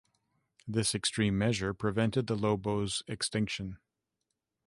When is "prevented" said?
1.75-2.25